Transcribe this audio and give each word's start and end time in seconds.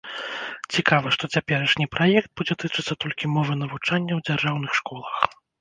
Цікава, 0.77 1.11
што 1.17 1.23
цяперашні 1.37 1.87
праект 1.97 2.29
будзе 2.41 2.53
тычыцца 2.65 2.93
толькі 3.05 3.33
мовы 3.37 3.61
навучання 3.63 4.11
ў 4.15 4.21
дзяржаўных 4.27 4.71
школах. 4.83 5.25